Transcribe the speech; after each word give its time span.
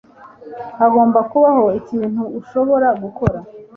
Hagomba 0.79 1.19
kubaho 1.29 1.65
ikintu 1.79 2.21
ushobora 2.39 2.87
gukora. 3.01 3.39